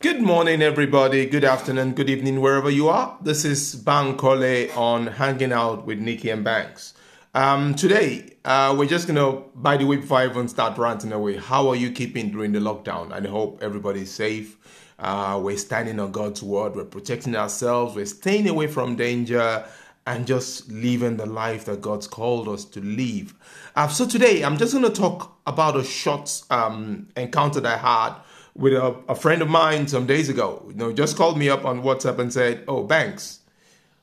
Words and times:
Good 0.00 0.22
morning, 0.22 0.62
everybody. 0.62 1.26
Good 1.26 1.42
afternoon, 1.42 1.94
good 1.94 2.08
evening, 2.08 2.40
wherever 2.40 2.70
you 2.70 2.88
are. 2.88 3.18
This 3.20 3.44
is 3.44 3.74
Bankole 3.74 4.76
on 4.76 5.08
Hanging 5.08 5.50
Out 5.50 5.86
with 5.86 5.98
Nikki 5.98 6.30
and 6.30 6.44
Banks. 6.44 6.94
Um, 7.34 7.74
today, 7.74 8.36
uh, 8.44 8.76
we're 8.78 8.86
just 8.86 9.08
gonna, 9.08 9.42
by 9.56 9.76
the 9.76 9.84
way, 9.86 9.96
before 9.96 10.18
I 10.18 10.26
even 10.26 10.46
start 10.46 10.78
ranting 10.78 11.10
away, 11.10 11.38
how 11.38 11.68
are 11.68 11.74
you 11.74 11.90
keeping 11.90 12.30
during 12.30 12.52
the 12.52 12.60
lockdown? 12.60 13.10
I 13.10 13.28
hope 13.28 13.58
everybody's 13.60 14.12
safe. 14.12 14.56
Uh, 15.00 15.40
we're 15.42 15.58
standing 15.58 15.98
on 15.98 16.12
God's 16.12 16.44
word. 16.44 16.76
We're 16.76 16.84
protecting 16.84 17.34
ourselves. 17.34 17.96
We're 17.96 18.06
staying 18.06 18.48
away 18.48 18.68
from 18.68 18.94
danger 18.94 19.64
and 20.06 20.28
just 20.28 20.70
living 20.70 21.16
the 21.16 21.26
life 21.26 21.64
that 21.64 21.80
God's 21.80 22.06
called 22.06 22.48
us 22.48 22.64
to 22.66 22.80
live. 22.80 23.34
Uh, 23.74 23.88
so 23.88 24.06
today, 24.06 24.44
I'm 24.44 24.58
just 24.58 24.74
gonna 24.74 24.90
talk 24.90 25.40
about 25.44 25.76
a 25.76 25.82
short 25.82 26.40
um, 26.50 27.08
encounter 27.16 27.58
that 27.58 27.84
I 27.84 28.04
had 28.04 28.14
with 28.58 28.72
a, 28.74 28.96
a 29.08 29.14
friend 29.14 29.40
of 29.40 29.48
mine 29.48 29.86
some 29.86 30.04
days 30.04 30.28
ago. 30.28 30.66
You 30.68 30.74
know, 30.74 30.92
just 30.92 31.16
called 31.16 31.38
me 31.38 31.48
up 31.48 31.64
on 31.64 31.82
WhatsApp 31.82 32.18
and 32.18 32.32
said, 32.32 32.64
"Oh, 32.68 32.82
Banks, 32.82 33.40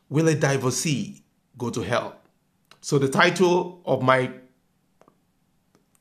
will 0.10 0.28
a 0.30 0.34
divorcee 0.34 1.24
go 1.58 1.70
to 1.70 1.82
hell?" 1.82 2.16
So 2.82 2.98
the 2.98 3.10
title 3.10 3.82
of 3.86 4.02
my 4.02 4.32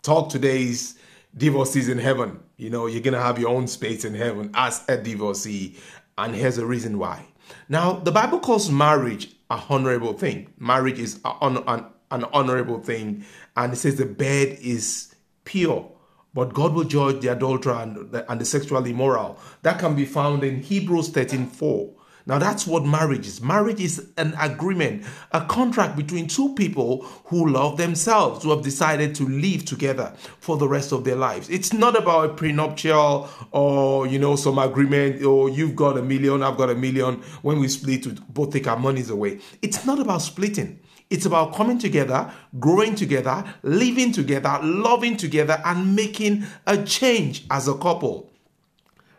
talk 0.03 0.31
today 0.31 0.63
is 0.63 0.97
"Divorcees 1.37 1.89
in 1.89 1.99
Heaven." 1.99 2.41
You 2.57 2.71
know, 2.71 2.87
you're 2.87 3.03
gonna 3.03 3.21
have 3.21 3.39
your 3.39 3.51
own 3.51 3.67
space 3.67 4.05
in 4.05 4.15
heaven 4.15 4.53
as 4.55 4.85
a 4.89 4.97
divorcee, 4.97 5.77
and 6.17 6.35
here's 6.35 6.57
the 6.57 6.65
reason 6.65 6.99
why. 6.99 7.27
Now, 7.69 7.95
the 7.95 8.13
Bible 8.13 8.39
calls 8.39 8.71
marriage 8.71 9.35
a 9.51 9.61
honorable 9.69 10.15
thing. 10.15 10.53
Marriage 10.59 10.99
is 10.99 11.21
an, 11.25 11.59
an, 11.67 11.87
an 12.11 12.25
honorable 12.33 12.79
thing, 12.79 13.25
and 13.57 13.73
it 13.73 13.77
says 13.77 13.97
the 13.97 14.07
bed 14.07 14.57
is 14.63 15.15
pure 15.45 15.94
but 16.35 16.53
God 16.53 16.75
will 16.75 16.85
judge 16.85 17.21
the 17.21 17.29
adulterer 17.29 17.75
and 17.75 18.11
the, 18.11 18.31
and 18.31 18.41
the 18.41 18.45
sexually 18.45 18.91
immoral. 18.91 19.39
That 19.63 19.79
can 19.79 19.95
be 19.95 20.05
found 20.05 20.45
in 20.45 20.61
Hebrews 20.61 21.09
13 21.11 21.47
4. 21.47 21.95
Now, 22.27 22.39
that's 22.39 22.67
what 22.67 22.87
marriage 22.87 23.27
is. 23.27 23.43
Marriage 23.43 23.81
is 23.81 24.09
an 24.17 24.35
agreement, 24.41 25.05
a 25.33 25.45
contract 25.45 25.95
between 25.95 26.27
two 26.27 26.55
people 26.55 27.03
who 27.27 27.51
love 27.51 27.77
themselves, 27.77 28.43
who 28.43 28.51
have 28.51 28.63
decided 28.63 29.15
to 29.17 29.29
live 29.29 29.67
together 29.67 30.15
for 30.41 30.57
the 30.57 30.67
rest 30.67 30.93
of 30.93 31.05
their 31.05 31.17
lives. 31.17 31.51
It's 31.51 31.75
not 31.75 31.99
about 31.99 32.31
a 32.31 32.33
prenuptial 32.33 33.29
or, 33.51 34.07
you 34.07 34.19
know, 34.19 34.37
some 34.37 34.59
agreement, 34.59 35.23
or 35.23 35.51
you've 35.51 35.77
got 35.77 35.99
a 35.99 36.03
million, 36.03 36.43
I've 36.43 36.57
got 36.57 36.71
a 36.71 36.75
million. 36.75 37.17
When 37.43 37.61
we 37.61 37.69
split, 37.69 38.07
we 38.07 38.13
both 38.31 38.55
take 38.55 38.69
our 38.69 38.79
monies 38.79 39.11
away. 39.11 39.41
It's 39.61 39.85
not 39.85 40.01
about 40.01 40.23
splitting. 40.23 40.81
It's 41.15 41.27
about 41.27 41.55
coming 41.55 41.79
together, 41.79 42.29
growing 42.59 42.97
together, 42.97 43.45
living 43.63 44.11
together, 44.11 44.59
loving 44.65 45.17
together, 45.17 45.63
and 45.65 45.95
making 45.95 46.45
a 46.67 46.83
change 46.83 47.45
as 47.53 47.69
a 47.69 47.75
couple. 47.75 48.33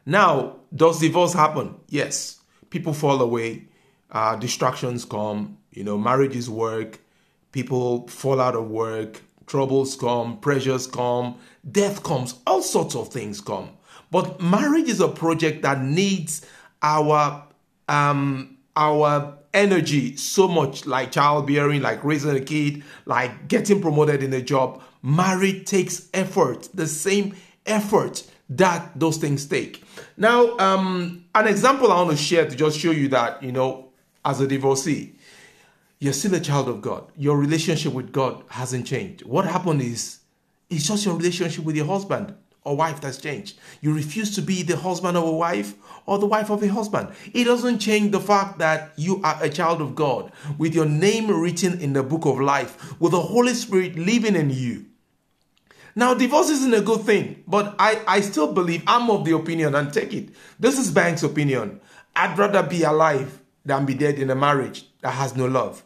Now, 0.05 0.57
does 0.75 0.99
divorce 0.99 1.31
happen? 1.31 1.75
Yes. 1.88 2.41
People 2.69 2.91
fall 2.91 3.21
away, 3.21 3.69
uh, 4.11 4.35
distractions 4.35 5.05
come, 5.05 5.57
you 5.71 5.85
know, 5.85 5.97
marriages 5.97 6.49
work, 6.49 6.99
people 7.53 8.09
fall 8.09 8.41
out 8.41 8.55
of 8.55 8.69
work, 8.69 9.21
troubles 9.47 9.95
come, 9.95 10.38
pressures 10.39 10.88
come, 10.88 11.38
death 11.71 12.03
comes, 12.03 12.35
all 12.45 12.61
sorts 12.61 12.93
of 12.93 13.07
things 13.07 13.39
come. 13.39 13.69
But 14.11 14.41
marriage 14.41 14.89
is 14.89 14.99
a 14.99 15.07
project 15.07 15.61
that 15.61 15.81
needs 15.81 16.45
our 16.81 17.47
um, 17.88 18.57
our 18.75 19.38
energy 19.55 20.15
so 20.17 20.47
much 20.47 20.85
like 20.85 21.11
childbearing, 21.11 21.81
like 21.81 22.03
raising 22.03 22.35
a 22.35 22.41
kid, 22.41 22.83
like 23.05 23.47
getting 23.47 23.81
promoted 23.81 24.21
in 24.21 24.33
a 24.33 24.41
job. 24.41 24.83
Marriage 25.01 25.65
takes 25.65 26.09
effort, 26.13 26.69
the 26.73 26.85
same 26.85 27.35
effort 27.65 28.29
that 28.49 28.91
those 28.99 29.17
things 29.17 29.45
take. 29.47 29.83
Now, 30.17 30.55
um, 30.57 31.25
an 31.33 31.47
example 31.47 31.91
I 31.91 32.01
want 32.01 32.11
to 32.11 32.17
share 32.17 32.47
to 32.47 32.55
just 32.55 32.77
show 32.77 32.91
you 32.91 33.07
that, 33.09 33.41
you 33.41 33.51
know, 33.51 33.89
as 34.23 34.41
a 34.41 34.47
divorcee, 34.47 35.15
you're 35.99 36.13
still 36.13 36.35
a 36.35 36.39
child 36.39 36.67
of 36.67 36.81
God. 36.81 37.11
Your 37.15 37.37
relationship 37.37 37.93
with 37.93 38.11
God 38.11 38.44
hasn't 38.49 38.85
changed. 38.85 39.23
What 39.25 39.45
happened 39.45 39.81
is, 39.81 40.19
it's 40.69 40.88
just 40.88 41.05
your 41.05 41.15
relationship 41.15 41.63
with 41.63 41.75
your 41.75 41.85
husband 41.85 42.35
or 42.65 42.75
wife 42.75 42.99
that's 42.99 43.17
changed. 43.17 43.57
You 43.79 43.93
refuse 43.93 44.35
to 44.35 44.41
be 44.41 44.63
the 44.63 44.75
husband 44.75 45.15
of 45.15 45.23
a 45.23 45.31
wife 45.31 45.75
or 46.05 46.19
the 46.19 46.25
wife 46.25 46.49
of 46.49 46.61
a 46.61 46.67
husband. 46.67 47.09
It 47.33 47.45
doesn't 47.45 47.79
change 47.79 48.11
the 48.11 48.19
fact 48.19 48.59
that 48.59 48.91
you 48.97 49.21
are 49.23 49.37
a 49.41 49.49
child 49.49 49.81
of 49.81 49.95
God 49.95 50.31
with 50.57 50.75
your 50.75 50.85
name 50.85 51.27
written 51.31 51.79
in 51.79 51.93
the 51.93 52.03
book 52.03 52.25
of 52.25 52.39
life, 52.39 52.99
with 52.99 53.13
the 53.13 53.21
Holy 53.21 53.53
Spirit 53.53 53.95
living 53.95 54.35
in 54.35 54.49
you. 54.49 54.85
Now, 55.95 56.13
divorce 56.13 56.49
isn't 56.49 56.73
a 56.73 56.81
good 56.81 57.01
thing, 57.01 57.43
but 57.47 57.73
I, 57.79 58.01
I 58.05 58.21
still 58.21 58.51
believe 58.51 58.83
I'm 58.85 59.09
of 59.09 59.23
the 59.23 59.31
opinion 59.31 59.75
and 59.75 59.93
take 59.93 60.13
it. 60.13 60.29
This 60.59 60.77
is 60.77 60.91
Bank's 60.91 61.23
opinion. 61.23 61.79
I'd 62.15 62.37
rather 62.37 62.63
be 62.63 62.83
alive 62.83 63.39
than 63.63 63.85
be 63.85 63.93
dead 63.93 64.19
in 64.19 64.29
a 64.29 64.35
marriage 64.35 64.87
that 65.01 65.11
has 65.11 65.35
no 65.35 65.45
love. 65.45 65.83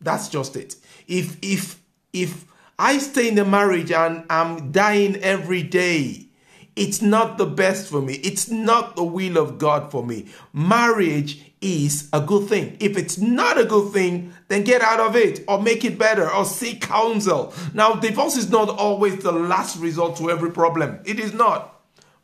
That's 0.00 0.28
just 0.28 0.54
it. 0.54 0.76
If 1.08 1.36
if 1.42 1.80
if 2.12 2.44
I 2.78 2.98
stay 2.98 3.28
in 3.28 3.34
the 3.34 3.44
marriage 3.44 3.90
and 3.90 4.24
I'm 4.30 4.70
dying 4.70 5.16
every 5.16 5.64
day. 5.64 6.28
It's 6.76 7.02
not 7.02 7.36
the 7.36 7.46
best 7.46 7.90
for 7.90 8.00
me. 8.00 8.14
It's 8.14 8.48
not 8.48 8.94
the 8.94 9.02
will 9.02 9.36
of 9.36 9.58
God 9.58 9.90
for 9.90 10.06
me. 10.06 10.26
Marriage 10.52 11.42
is 11.60 12.08
a 12.12 12.20
good 12.20 12.48
thing. 12.48 12.76
If 12.78 12.96
it's 12.96 13.18
not 13.18 13.58
a 13.58 13.64
good 13.64 13.92
thing, 13.92 14.32
then 14.46 14.62
get 14.62 14.80
out 14.80 15.00
of 15.00 15.16
it 15.16 15.44
or 15.48 15.60
make 15.60 15.84
it 15.84 15.98
better 15.98 16.30
or 16.30 16.44
seek 16.44 16.82
counsel. 16.82 17.52
Now, 17.74 17.94
divorce 17.94 18.36
is 18.36 18.48
not 18.48 18.68
always 18.68 19.24
the 19.24 19.32
last 19.32 19.80
resort 19.80 20.16
to 20.18 20.30
every 20.30 20.52
problem. 20.52 21.00
It 21.04 21.18
is 21.18 21.34
not. 21.34 21.77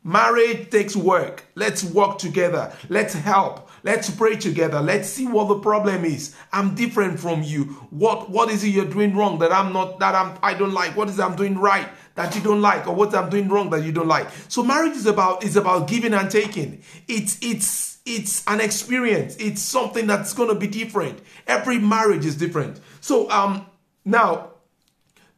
Marriage 0.06 0.68
takes 0.68 0.94
work. 0.94 1.44
Let's 1.54 1.82
work 1.82 2.18
together. 2.18 2.70
Let's 2.90 3.14
help. 3.14 3.70
Let's 3.84 4.10
pray 4.10 4.36
together. 4.36 4.82
Let's 4.82 5.08
see 5.08 5.26
what 5.26 5.48
the 5.48 5.58
problem 5.60 6.04
is. 6.04 6.36
I'm 6.52 6.74
different 6.74 7.18
from 7.18 7.42
you. 7.42 7.64
What 7.88 8.28
what 8.28 8.50
is 8.50 8.62
it 8.64 8.68
you're 8.68 8.84
doing 8.84 9.16
wrong 9.16 9.38
that 9.38 9.50
I'm 9.50 9.72
not 9.72 9.98
that 10.00 10.14
I'm 10.14 10.38
I 10.42 10.52
don't 10.52 10.74
like? 10.74 10.94
What 10.94 11.08
is 11.08 11.18
I'm 11.18 11.36
doing 11.36 11.56
right 11.56 11.88
that 12.16 12.36
you 12.36 12.42
don't 12.42 12.60
like 12.60 12.86
or 12.86 12.94
what 12.94 13.14
I'm 13.14 13.30
doing 13.30 13.48
wrong 13.48 13.70
that 13.70 13.82
you 13.82 13.92
don't 13.92 14.06
like? 14.06 14.28
So 14.48 14.62
marriage 14.62 14.92
is 14.92 15.06
about 15.06 15.42
is 15.42 15.56
about 15.56 15.88
giving 15.88 16.12
and 16.12 16.30
taking. 16.30 16.82
It's 17.08 17.38
it's 17.40 17.98
it's 18.04 18.46
an 18.46 18.60
experience. 18.60 19.36
It's 19.36 19.62
something 19.62 20.06
that's 20.06 20.34
going 20.34 20.50
to 20.50 20.54
be 20.54 20.66
different. 20.66 21.18
Every 21.46 21.78
marriage 21.78 22.26
is 22.26 22.36
different. 22.36 22.78
So 23.00 23.30
um 23.30 23.64
now 24.04 24.50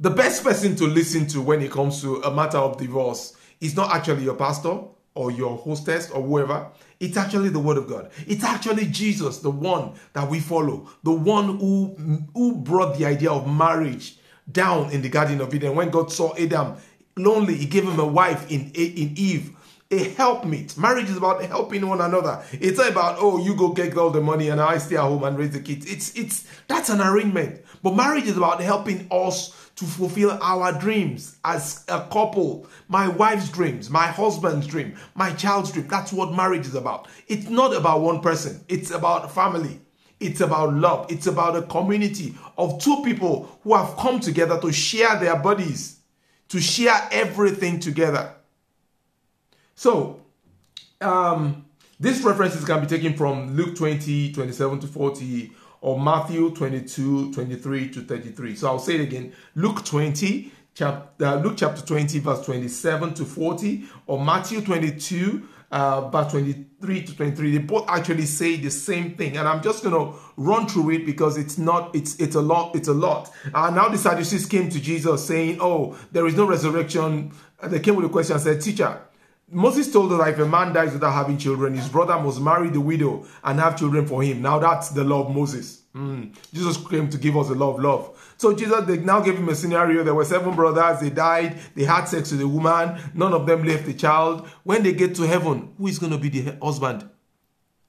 the 0.01 0.11
best 0.11 0.43
person 0.43 0.75
to 0.77 0.87
listen 0.89 1.29
to 1.29 1.41
when 1.41 1.63
it 1.63 1.71
comes 1.71 2.03
to 2.03 2.17
a 2.17 2.35
matter 2.35 2.59
of 2.59 2.79
divorce 2.79 3.37
is 3.67 3.77
not 3.77 3.95
actually 3.95 4.25
your 4.25 4.35
pastor 4.35 4.81
or 5.15 5.31
your 5.31 5.57
hostess 5.57 6.11
or 6.11 6.23
whoever. 6.23 6.69
It's 7.01 7.17
actually 7.17 7.49
the 7.49 7.59
word 7.59 7.79
of 7.79 7.89
God. 7.89 8.11
It's 8.27 8.45
actually 8.45 8.87
Jesus, 8.87 9.39
the 9.39 9.51
one 9.51 9.95
that 10.13 10.29
we 10.29 10.41
follow, 10.41 10.89
the 11.03 11.13
one 11.13 11.59
who, 11.59 12.27
who 12.35 12.57
brought 12.57 12.97
the 12.99 13.07
idea 13.07 13.31
of 13.31 13.51
marriage 13.51 14.19
down 14.51 14.91
in 14.91 15.03
the 15.03 15.09
Garden 15.09 15.41
of 15.41 15.55
Eden. 15.55 15.75
When 15.75 15.91
God 15.91 16.13
saw 16.13 16.35
Adam 16.37 16.77
lonely, 17.17 17.55
he 17.55 17.67
gave 17.67 17.85
him 17.85 17.99
a 17.99 18.07
wife 18.07 18.51
in, 18.51 18.71
in 18.75 19.15
Eve 19.17 19.57
a 19.91 20.11
helpmeet. 20.15 20.77
Marriage 20.77 21.09
is 21.09 21.17
about 21.17 21.43
helping 21.45 21.87
one 21.87 22.01
another. 22.01 22.43
It's 22.53 22.79
not 22.79 22.91
about 22.91 23.17
oh 23.21 23.39
you 23.39 23.55
go 23.55 23.69
get 23.69 23.97
all 23.97 24.11
the 24.11 24.21
money 24.21 24.49
and 24.49 24.61
I 24.61 24.79
stay 24.79 24.97
at 24.97 25.03
home 25.03 25.23
and 25.23 25.39
raise 25.39 25.53
the 25.53 25.61
kids. 25.61 25.87
It's 25.87 26.15
it's 26.17 26.45
that's 26.67 26.89
an 26.89 27.01
arrangement. 27.01 27.65
But 27.83 27.95
marriage 27.95 28.25
is 28.25 28.37
about 28.37 28.61
helping 28.61 29.07
us 29.11 29.66
to 29.77 29.85
fulfill 29.85 30.31
our 30.43 30.73
dreams 30.73 31.37
as 31.45 31.85
a 31.89 32.01
couple. 32.11 32.67
My 32.89 33.09
wife's 33.09 33.51
dreams, 33.51 33.91
my 33.91 34.07
husband's 34.07 34.67
dream, 34.67 34.97
my 35.15 35.33
child's 35.35 35.71
dream. 35.71 35.87
That's 35.87 36.13
what 36.13 36.35
marriage 36.35 36.67
is 36.67 36.75
about. 36.75 37.09
It's 37.29 37.49
not 37.49 37.75
about 37.77 38.01
one 38.01 38.21
person. 38.21 38.65
It's 38.69 38.91
about 38.91 39.33
family. 39.33 39.81
It's 40.19 40.41
about 40.41 40.73
love. 40.73 41.07
It's 41.11 41.27
about 41.27 41.57
a 41.57 41.63
community 41.63 42.35
of 42.57 42.81
two 42.81 43.03
people 43.03 43.59
who 43.63 43.75
have 43.75 43.97
come 43.99 44.19
together 44.19 44.59
to 44.61 44.73
share 44.73 45.19
their 45.19 45.37
bodies, 45.37 45.99
to 46.49 46.59
share 46.59 47.07
everything 47.13 47.79
together. 47.79 48.33
So, 49.75 50.23
um, 51.03 51.67
these 52.01 52.23
references 52.23 52.65
can 52.65 52.81
be 52.81 52.87
taken 52.87 53.15
from 53.15 53.55
Luke 53.57 53.77
20, 53.77 54.33
27 54.33 54.81
to 54.81 54.87
40, 54.87 55.53
or 55.81 55.99
Matthew 56.01 56.51
22, 56.55 57.33
23 57.33 57.91
to 57.91 58.01
33. 58.03 58.57
So 58.57 58.69
I'll 58.69 58.79
say 58.79 58.97
it 58.97 59.03
again. 59.03 59.33
Luke 59.55 59.85
20, 59.85 60.53
chapter, 60.75 61.27
uh, 61.27 61.37
Luke 61.37 61.55
chapter 61.57 61.85
20, 61.85 62.19
verse 62.21 62.45
27 62.45 63.15
to 63.15 63.25
40, 63.25 63.85
or 64.07 64.25
Matthew 64.25 64.61
22, 64.61 65.49
uh, 65.71 66.09
verse 66.09 66.31
23 66.33 67.03
to 67.03 67.17
23. 67.17 67.53
They 67.53 67.59
both 67.59 67.89
actually 67.89 68.27
say 68.27 68.57
the 68.57 68.71
same 68.71 69.15
thing. 69.17 69.37
And 69.37 69.49
I'm 69.49 69.63
just 69.63 69.83
to 69.83 70.15
run 70.37 70.69
through 70.69 70.91
it 70.91 71.07
because 71.07 71.37
it's 71.37 71.59
not, 71.59 71.95
it's, 71.95 72.17
it's 72.21 72.37
a 72.37 72.43
lot, 72.43 72.77
it's 72.77 72.89
a 72.89 72.95
lot. 72.95 73.31
Uh, 73.53 73.71
now 73.71 73.89
the 73.89 73.99
Sadducees 73.99 74.47
came 74.47 74.69
to 74.71 74.81
Jesus 74.81 75.27
saying, 75.27 75.59
oh, 75.61 75.99
there 76.13 76.27
is 76.27 76.37
no 76.37 76.47
resurrection. 76.47 77.33
They 77.63 77.81
came 77.81 77.97
with 77.97 78.07
a 78.07 78.11
question 78.11 78.35
and 78.35 78.43
said, 78.43 78.61
teacher, 78.61 79.01
Moses 79.49 79.93
told 79.93 80.13
us 80.13 80.19
that 80.19 80.31
if 80.31 80.39
a 80.41 80.47
man 80.47 80.73
dies 80.73 80.93
without 80.93 81.13
having 81.13 81.39
children, 81.39 81.75
his 81.75 81.89
brother 81.89 82.19
must 82.19 82.41
marry 82.41 82.69
the 82.69 82.81
widow 82.81 83.25
and 83.45 83.61
have 83.61 83.79
children 83.79 84.05
for 84.05 84.23
him. 84.23 84.43
Now 84.43 84.59
that's 84.59 84.89
the 84.89 85.05
law 85.05 85.25
of 85.25 85.35
Moses. 85.35 85.83
Mm. 85.95 86.35
Jesus 86.53 86.77
came 86.89 87.09
to 87.09 87.17
give 87.17 87.37
us 87.37 87.49
the 87.49 87.55
law 87.55 87.73
of 87.75 87.81
love. 87.81 88.35
So 88.39 88.55
Jesus, 88.55 88.85
they 88.87 88.99
now 88.99 89.21
gave 89.21 89.39
him 89.39 89.49
a 89.49 89.55
scenario. 89.55 90.03
There 90.03 90.15
were 90.15 90.25
seven 90.25 90.55
brothers. 90.55 91.01
They 91.01 91.11
died. 91.11 91.59
They 91.75 91.85
had 91.85 92.07
sex 92.07 92.33
with 92.33 92.41
a 92.41 92.49
woman. 92.49 93.01
None 93.15 93.33
of 93.33 93.47
them 93.47 93.65
left 93.65 93.89
a 93.89 93.95
child. 93.95 94.49
When 94.65 94.83
they 94.83 94.93
get 94.93 95.15
to 95.15 95.23
heaven, 95.23 95.73
who 95.79 95.87
is 95.87 95.99
going 95.99 96.13
to 96.13 96.19
be 96.19 96.29
the 96.29 96.59
husband? 96.61 97.09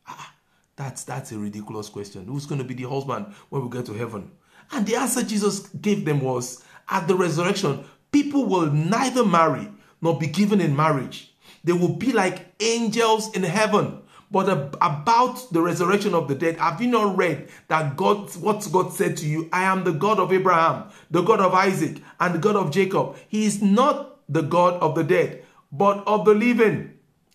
Ah, 0.07 0.33
that's, 0.75 1.04
that's 1.04 1.31
a 1.31 1.39
ridiculous 1.39 1.89
question. 1.89 2.25
Who's 2.25 2.45
going 2.45 2.59
to 2.59 2.68
be 2.68 2.75
the 2.75 2.88
husband 2.88 3.33
when 3.50 3.63
we 3.63 3.69
get 3.69 3.88
to 3.88 3.94
heaven? 3.94 4.31
And 4.71 4.86
the 4.86 4.95
answer 4.95 5.24
Jesus 5.24 5.68
gave 5.69 6.06
them 6.06 6.21
was, 6.21 6.63
at 6.89 7.07
the 7.07 7.15
resurrection, 7.15 7.83
people 8.12 8.45
will 8.45 8.71
neither 8.71 9.25
marry 9.25 9.69
nor 10.01 10.18
be 10.18 10.27
given 10.27 10.62
in 10.62 10.75
marriage. 10.75 11.33
They 11.68 11.74
will 11.74 11.96
be 11.96 12.14
like 12.14 12.54
angels 12.62 13.36
in 13.36 13.44
heaven. 13.44 14.00
But 14.31 14.48
about 14.81 15.52
the 15.52 15.62
resurrection 15.62 16.14
of 16.14 16.30
the 16.30 16.36
dead, 16.36 16.58
have 16.58 16.81
you 16.81 16.88
not 16.88 17.18
read 17.18 17.50
that 17.68 17.98
God, 17.98 18.34
what 18.38 18.66
God 18.72 18.94
said 18.94 19.18
to 19.18 19.28
you? 19.28 19.50
I 19.52 19.64
am 19.64 19.84
the 19.84 19.92
God 19.92 20.18
of 20.18 20.31
Abraham, 20.31 20.90
the 21.12 21.22
God 21.24 21.42
of 21.42 21.54
Isaac, 21.54 22.02
and 22.22 22.36
the 22.36 22.40
God 22.40 22.56
of 22.56 22.72
Jacob. 22.72 23.18
He 23.28 23.46
is 23.46 23.62
not 23.62 24.18
the 24.30 24.44
God 24.44 24.75
of 24.81 24.96
the 24.96 25.04
dead, 25.04 25.44
but 25.69 26.08
of 26.08 26.24
the 26.24 26.34
living. 26.34 26.94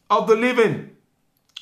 Of 0.09 0.27
the 0.29 0.37
living. 0.37 0.97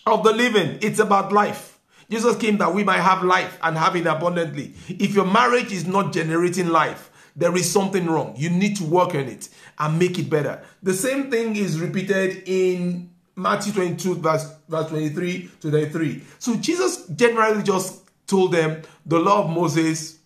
Of 0.07 0.23
the 0.23 0.33
living. 0.33 0.79
It's 0.81 1.01
about 1.01 1.33
life. 1.33 1.81
Jesus 2.09 2.37
came 2.37 2.59
that 2.59 2.73
we 2.73 2.85
might 2.85 3.01
have 3.01 3.25
life 3.25 3.59
and 3.65 3.77
have 3.77 3.97
it 3.97 4.07
abundantly. 4.07 4.75
If 4.89 5.15
your 5.15 5.27
marriage 5.27 5.73
is 5.73 5.87
not 5.87 6.13
generating 6.13 6.69
life, 6.69 7.10
there 7.37 7.56
is 7.56 7.71
something 7.71 8.06
wrong. 8.06 8.35
You 8.37 8.50
need 8.50 8.77
to 8.77 8.85
work 8.85 9.15
on 9.15 9.27
it 9.29 9.49
and 9.79 9.99
make 9.99 10.19
it 10.19 10.29
better. 10.29 10.62
The 10.82 10.94
same 10.94 11.31
thing 11.31 11.56
is 11.56 11.81
repeated 11.81 12.43
in 12.47 13.11
Matthew 13.37 13.73
22, 13.73 14.17
verse, 14.17 14.53
verse 14.69 14.88
23 14.88 15.50
to 15.62 15.71
33. 15.71 16.23
So 16.38 16.56
Jesus 16.56 17.06
generally 17.09 17.62
just 17.62 18.03
told 18.27 18.53
them 18.53 18.82
the 19.06 19.19
law 19.19 19.44
of 19.44 19.50
Moses, 19.50 20.19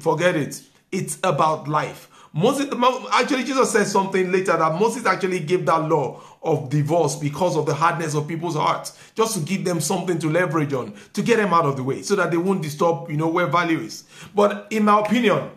forget 0.00 0.36
it. 0.36 0.62
It's 0.92 1.18
about 1.22 1.68
life. 1.68 2.10
Moses, 2.36 2.66
actually, 3.12 3.44
Jesus 3.44 3.70
says 3.70 3.92
something 3.92 4.32
later 4.32 4.56
that 4.56 4.78
Moses 4.80 5.06
actually 5.06 5.38
gave 5.38 5.64
that 5.66 5.88
law 5.88 6.20
of 6.42 6.68
divorce 6.68 7.14
because 7.14 7.56
of 7.56 7.64
the 7.64 7.72
hardness 7.72 8.14
of 8.14 8.26
people's 8.26 8.56
hearts, 8.56 8.98
just 9.14 9.34
to 9.34 9.40
give 9.40 9.64
them 9.64 9.80
something 9.80 10.18
to 10.18 10.28
leverage 10.28 10.72
on, 10.72 10.94
to 11.12 11.22
get 11.22 11.36
them 11.36 11.54
out 11.54 11.64
of 11.64 11.76
the 11.76 11.82
way, 11.82 12.02
so 12.02 12.16
that 12.16 12.32
they 12.32 12.36
won't 12.36 12.60
disturb, 12.60 13.08
you 13.08 13.16
know, 13.16 13.28
where 13.28 13.46
value 13.46 13.78
is. 13.78 14.04
But 14.34 14.66
in 14.70 14.84
my 14.84 15.00
opinion, 15.00 15.50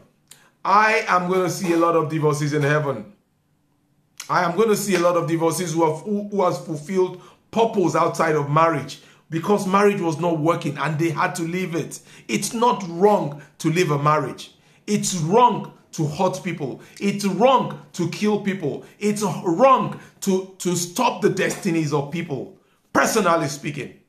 I 0.68 1.06
am 1.08 1.30
going 1.30 1.44
to 1.44 1.50
see 1.50 1.72
a 1.72 1.78
lot 1.78 1.96
of 1.96 2.10
divorces 2.10 2.52
in 2.52 2.62
heaven. 2.62 3.14
I 4.30 4.44
am 4.44 4.58
going 4.58 4.68
to 4.68 4.76
see 4.76 4.96
a 4.96 5.00
lot 5.00 5.16
of 5.16 5.26
divorces 5.26 5.72
who 5.74 5.90
have 5.90 6.04
who, 6.04 6.28
who 6.28 6.44
has 6.44 6.60
fulfilled 6.60 7.22
purpose 7.52 7.96
outside 7.96 8.36
of 8.36 8.50
marriage 8.50 9.00
because 9.30 9.66
marriage 9.66 10.02
was 10.02 10.20
not 10.20 10.40
working 10.40 10.78
and 10.78 11.00
they 11.00 11.12
had 11.12 11.36
to 11.36 11.44
leave 11.44 11.74
it. 11.74 12.02
It's 12.28 12.54
not 12.54 12.84
wrong 12.90 13.42
to 13.60 13.70
leave 13.70 13.92
a 13.92 14.04
marriage. 14.04 14.56
It's 14.88 15.16
wrong 15.16 15.72
to 15.94 16.06
hurt 16.06 16.44
people. 16.44 16.82
It's 17.00 17.24
wrong 17.24 17.86
to 17.94 18.10
kill 18.10 18.42
people. 18.42 18.84
It's 19.00 19.24
wrong 19.24 20.02
to, 20.22 20.54
to 20.60 20.76
stop 20.76 21.22
the 21.22 21.30
destinies 21.30 21.94
of 21.94 22.12
people. 22.12 22.58
Personally 22.92 23.48
speaking, 23.48 24.02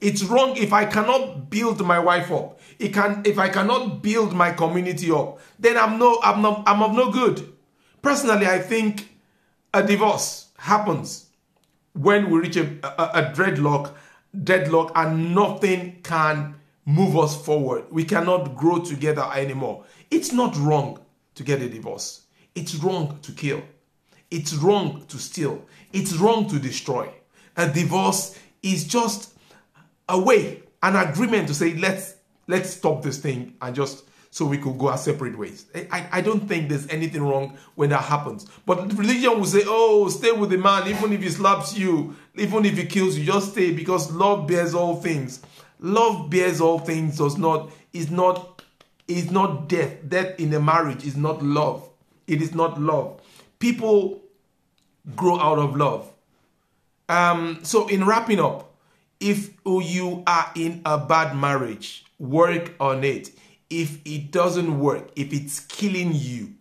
it's 0.00 0.22
wrong 0.22 0.56
if 0.56 0.72
I 0.72 0.84
cannot 0.84 1.50
build 1.50 1.84
my 1.84 1.98
wife 1.98 2.30
up. 2.30 2.60
It 2.78 2.92
can 2.92 3.22
if 3.24 3.38
I 3.38 3.48
cannot 3.48 4.02
build 4.02 4.32
my 4.32 4.52
community 4.52 5.10
up, 5.10 5.40
then 5.58 5.76
I'm 5.76 5.98
no 5.98 6.20
I'm 6.22 6.42
not 6.42 6.62
I'm 6.66 6.82
of 6.82 6.94
no 6.94 7.10
good. 7.10 7.52
Personally, 8.02 8.46
I 8.46 8.58
think 8.58 9.16
a 9.72 9.82
divorce 9.82 10.48
happens 10.58 11.26
when 11.94 12.30
we 12.30 12.40
reach 12.40 12.56
a, 12.56 12.66
a, 12.82 13.22
a 13.22 13.32
dreadlock, 13.32 13.94
deadlock, 14.42 14.92
and 14.94 15.34
nothing 15.34 16.00
can 16.02 16.54
move 16.84 17.16
us 17.16 17.34
forward. 17.44 17.84
We 17.90 18.04
cannot 18.04 18.56
grow 18.56 18.80
together 18.80 19.26
anymore. 19.34 19.84
It's 20.10 20.32
not 20.32 20.56
wrong 20.56 21.00
to 21.34 21.42
get 21.42 21.62
a 21.62 21.68
divorce. 21.68 22.22
It's 22.54 22.74
wrong 22.76 23.18
to 23.22 23.32
kill. 23.32 23.62
It's 24.30 24.54
wrong 24.54 25.04
to 25.08 25.18
steal. 25.18 25.64
It's 25.92 26.14
wrong 26.14 26.48
to 26.48 26.58
destroy. 26.58 27.08
A 27.56 27.68
divorce 27.68 28.38
is 28.62 28.84
just 28.84 29.34
a 30.08 30.18
way, 30.18 30.62
an 30.82 30.96
agreement 30.96 31.48
to 31.48 31.54
say, 31.54 31.74
let's 31.74 32.14
let's 32.46 32.70
stop 32.70 33.02
this 33.02 33.18
thing 33.18 33.54
and 33.60 33.74
just 33.74 34.04
so 34.34 34.44
we 34.44 34.58
could 34.58 34.76
go 34.78 34.88
our 34.88 34.98
separate 34.98 35.38
ways. 35.38 35.66
I, 35.92 36.08
I 36.10 36.20
don't 36.20 36.48
think 36.48 36.68
there's 36.68 36.88
anything 36.88 37.22
wrong 37.22 37.56
when 37.76 37.90
that 37.90 38.02
happens. 38.02 38.46
But 38.66 38.92
religion 38.94 39.38
will 39.38 39.46
say, 39.46 39.62
oh, 39.64 40.08
stay 40.08 40.32
with 40.32 40.50
the 40.50 40.58
man, 40.58 40.88
even 40.88 41.12
if 41.12 41.22
he 41.22 41.30
slaps 41.30 41.78
you, 41.78 42.16
even 42.34 42.64
if 42.64 42.76
he 42.76 42.84
kills 42.84 43.16
you, 43.16 43.24
just 43.24 43.52
stay 43.52 43.70
because 43.70 44.10
love 44.10 44.48
bears 44.48 44.74
all 44.74 44.96
things. 44.96 45.40
Love 45.78 46.30
bears 46.30 46.60
all 46.60 46.80
things 46.80 47.18
does 47.18 47.38
not, 47.38 47.70
is 47.92 48.10
not, 48.10 48.60
is 49.06 49.30
not 49.30 49.68
death. 49.68 49.98
Death 50.08 50.40
in 50.40 50.52
a 50.52 50.58
marriage 50.58 51.06
is 51.06 51.16
not 51.16 51.40
love. 51.40 51.88
It 52.26 52.42
is 52.42 52.56
not 52.56 52.80
love. 52.80 53.20
People 53.60 54.20
grow 55.14 55.38
out 55.38 55.60
of 55.60 55.76
love. 55.76 56.10
Um, 57.08 57.60
so 57.62 57.86
in 57.86 58.04
wrapping 58.04 58.40
up, 58.40 58.74
if 59.20 59.50
you 59.64 60.24
are 60.26 60.50
in 60.56 60.82
a 60.84 60.98
bad 60.98 61.36
marriage, 61.36 62.03
work 62.18 62.74
on 62.80 63.04
it 63.04 63.30
if 63.70 63.98
it 64.04 64.30
doesn't 64.30 64.78
work, 64.78 65.10
if 65.16 65.32
it's 65.32 65.60
killing 65.60 66.12
you, 66.12 66.54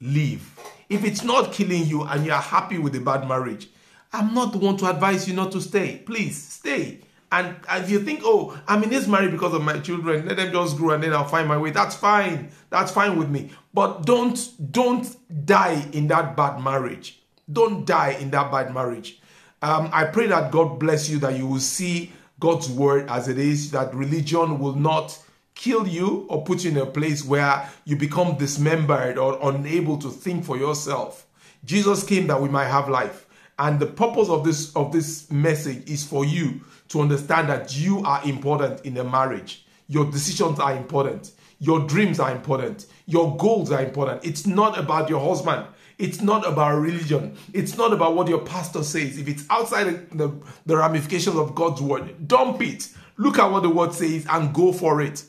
leave. 0.00 0.58
If 0.88 1.04
it's 1.04 1.22
not 1.22 1.52
killing 1.52 1.84
you 1.86 2.02
and 2.02 2.24
you 2.24 2.32
are 2.32 2.42
happy 2.42 2.78
with 2.78 2.94
a 2.96 3.00
bad 3.00 3.28
marriage, 3.28 3.68
I'm 4.12 4.34
not 4.34 4.52
the 4.52 4.58
one 4.58 4.76
to 4.78 4.90
advise 4.90 5.28
you 5.28 5.34
not 5.34 5.52
to 5.52 5.60
stay. 5.60 5.98
Please 6.06 6.40
stay. 6.40 7.00
And 7.32 7.56
if 7.70 7.90
you 7.90 8.00
think, 8.00 8.20
oh, 8.22 8.58
I'm 8.68 8.82
in 8.84 8.90
this 8.90 9.08
marriage 9.08 9.32
because 9.32 9.52
of 9.52 9.62
my 9.62 9.80
children, 9.80 10.26
let 10.26 10.36
them 10.36 10.52
just 10.52 10.76
grow 10.76 10.94
and 10.94 11.02
then 11.02 11.12
I'll 11.12 11.26
find 11.26 11.48
my 11.48 11.58
way. 11.58 11.70
That's 11.70 11.96
fine. 11.96 12.50
That's 12.70 12.92
fine 12.92 13.18
with 13.18 13.28
me. 13.28 13.50
But 13.74 14.06
don't 14.06 14.38
don't 14.72 15.06
die 15.44 15.88
in 15.92 16.06
that 16.08 16.36
bad 16.36 16.62
marriage. 16.62 17.20
Don't 17.52 17.84
die 17.84 18.16
in 18.20 18.30
that 18.30 18.50
bad 18.52 18.72
marriage. 18.72 19.20
Um, 19.60 19.90
I 19.92 20.04
pray 20.04 20.28
that 20.28 20.52
God 20.52 20.78
bless 20.78 21.08
you, 21.08 21.18
that 21.18 21.36
you 21.36 21.46
will 21.46 21.60
see 21.60 22.12
God's 22.38 22.68
word 22.68 23.08
as 23.08 23.28
it 23.28 23.38
is, 23.38 23.70
that 23.70 23.94
religion 23.94 24.58
will 24.58 24.74
not 24.74 25.18
kill 25.54 25.88
you 25.88 26.26
or 26.28 26.44
put 26.44 26.64
you 26.64 26.70
in 26.70 26.76
a 26.76 26.86
place 26.86 27.24
where 27.24 27.68
you 27.84 27.96
become 27.96 28.36
dismembered 28.36 29.18
or 29.18 29.38
unable 29.42 29.96
to 29.98 30.10
think 30.10 30.44
for 30.44 30.56
yourself. 30.56 31.26
Jesus 31.64 32.04
came 32.04 32.26
that 32.28 32.40
we 32.40 32.48
might 32.48 32.68
have 32.68 32.88
life. 32.88 33.26
And 33.58 33.80
the 33.80 33.86
purpose 33.86 34.28
of 34.28 34.44
this 34.44 34.74
of 34.76 34.92
this 34.92 35.30
message 35.30 35.88
is 35.88 36.04
for 36.04 36.26
you 36.26 36.60
to 36.88 37.00
understand 37.00 37.48
that 37.48 37.76
you 37.76 38.00
are 38.04 38.22
important 38.24 38.84
in 38.84 38.96
a 38.98 39.04
marriage. 39.04 39.64
Your 39.88 40.04
decisions 40.04 40.60
are 40.60 40.76
important. 40.76 41.32
Your 41.58 41.86
dreams 41.86 42.20
are 42.20 42.30
important. 42.30 42.86
Your 43.06 43.34
goals 43.38 43.72
are 43.72 43.82
important. 43.82 44.24
It's 44.26 44.46
not 44.46 44.78
about 44.78 45.08
your 45.08 45.26
husband. 45.26 45.66
It's 45.98 46.20
not 46.20 46.46
about 46.46 46.78
religion. 46.78 47.36
It's 47.52 47.76
not 47.76 47.92
about 47.92 48.14
what 48.14 48.28
your 48.28 48.40
pastor 48.40 48.82
says. 48.82 49.18
If 49.18 49.28
it's 49.28 49.44
outside 49.48 50.10
the, 50.10 50.32
the 50.66 50.76
ramifications 50.76 51.36
of 51.36 51.54
God's 51.54 51.80
word, 51.80 52.28
dump 52.28 52.60
it. 52.60 52.88
Look 53.16 53.38
at 53.38 53.50
what 53.50 53.62
the 53.62 53.70
word 53.70 53.94
says 53.94 54.26
and 54.28 54.54
go 54.54 54.72
for 54.72 55.00
it. 55.00 55.24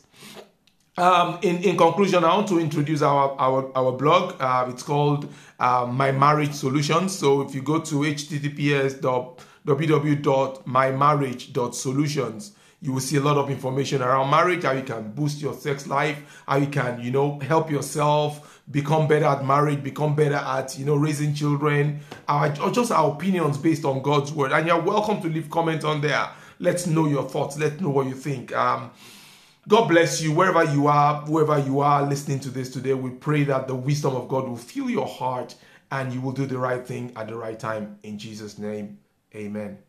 Um, 0.97 1.39
in, 1.43 1.57
in 1.63 1.77
conclusion, 1.77 2.23
I 2.23 2.35
want 2.35 2.47
to 2.49 2.59
introduce 2.59 3.03
our, 3.03 3.35
our, 3.39 3.71
our 3.77 3.91
blog. 3.91 4.35
Uh, 4.39 4.65
it's 4.69 4.83
called 4.83 5.31
uh, 5.59 5.85
My 5.85 6.11
Marriage 6.11 6.53
Solutions. 6.53 7.17
So 7.17 7.41
if 7.41 7.55
you 7.55 7.61
go 7.61 7.79
to 7.79 7.95
https 7.95 8.99
www.mymarriage.solutions, 9.65 12.51
you 12.81 12.93
will 12.93 12.99
see 12.99 13.17
a 13.17 13.21
lot 13.21 13.37
of 13.37 13.49
information 13.49 14.01
around 14.01 14.29
marriage, 14.29 14.63
how 14.63 14.71
you 14.71 14.83
can 14.83 15.11
boost 15.11 15.41
your 15.41 15.53
sex 15.53 15.87
life, 15.87 16.43
how 16.47 16.57
you 16.57 16.67
can, 16.67 17.01
you 17.01 17.09
know, 17.09 17.39
help 17.39 17.71
yourself 17.71 18.61
become 18.69 19.07
better 19.07 19.25
at 19.25 19.45
marriage, 19.45 19.81
become 19.81 20.15
better 20.15 20.35
at, 20.35 20.77
you 20.77 20.85
know, 20.85 20.95
raising 20.95 21.33
children, 21.33 21.99
our, 22.27 22.53
or 22.61 22.69
just 22.69 22.91
our 22.91 23.11
opinions 23.11 23.57
based 23.57 23.83
on 23.83 24.01
God's 24.01 24.31
word. 24.31 24.51
And 24.51 24.67
you're 24.67 24.81
welcome 24.81 25.21
to 25.21 25.27
leave 25.27 25.49
comments 25.49 25.85
on 25.85 26.01
there. 26.01 26.29
Let's 26.59 26.85
know 26.85 27.07
your 27.07 27.27
thoughts. 27.27 27.57
Let's 27.57 27.81
know 27.81 27.89
what 27.89 28.07
you 28.07 28.13
think. 28.13 28.55
Um, 28.55 28.91
God 29.67 29.87
bless 29.87 30.21
you 30.21 30.31
wherever 30.31 30.63
you 30.63 30.87
are, 30.87 31.21
whoever 31.21 31.59
you 31.59 31.79
are 31.79 32.07
listening 32.07 32.39
to 32.41 32.49
this 32.49 32.69
today. 32.69 32.93
We 32.93 33.09
pray 33.09 33.43
that 33.45 33.67
the 33.67 33.75
wisdom 33.75 34.15
of 34.15 34.27
God 34.27 34.47
will 34.47 34.55
fill 34.55 34.89
your 34.89 35.07
heart 35.07 35.55
and 35.91 36.13
you 36.13 36.21
will 36.21 36.31
do 36.31 36.45
the 36.45 36.57
right 36.57 36.85
thing 36.85 37.11
at 37.15 37.27
the 37.27 37.35
right 37.35 37.59
time. 37.59 37.97
In 38.03 38.17
Jesus' 38.17 38.57
name, 38.57 38.99
amen. 39.35 39.86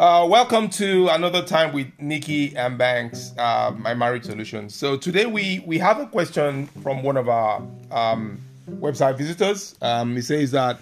Uh, 0.00 0.26
welcome 0.26 0.66
to 0.70 1.08
another 1.08 1.42
time 1.42 1.74
with 1.74 1.86
Nikki 1.98 2.56
and 2.56 2.78
Banks, 2.78 3.34
uh, 3.36 3.70
my 3.76 3.92
marriage 3.92 4.24
solution. 4.24 4.70
So 4.70 4.96
today 4.96 5.26
we 5.26 5.62
we 5.66 5.76
have 5.76 6.00
a 6.00 6.06
question 6.06 6.68
from 6.82 7.02
one 7.02 7.18
of 7.18 7.28
our 7.28 7.60
um, 7.90 8.40
website 8.66 9.18
visitors. 9.18 9.74
Um, 9.82 10.16
he 10.16 10.22
says 10.22 10.52
that 10.52 10.78